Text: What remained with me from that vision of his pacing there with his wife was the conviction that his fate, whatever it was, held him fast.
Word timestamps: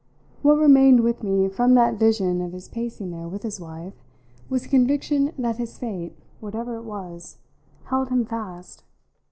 What 0.41 0.57
remained 0.57 1.01
with 1.01 1.21
me 1.21 1.47
from 1.47 1.75
that 1.75 1.99
vision 1.99 2.41
of 2.41 2.53
his 2.53 2.67
pacing 2.67 3.11
there 3.11 3.27
with 3.27 3.43
his 3.43 3.59
wife 3.61 3.93
was 4.49 4.63
the 4.63 4.67
conviction 4.69 5.31
that 5.37 5.57
his 5.57 5.77
fate, 5.77 6.17
whatever 6.39 6.75
it 6.77 6.85
was, 6.85 7.37
held 7.83 8.09
him 8.09 8.25
fast. 8.25 8.83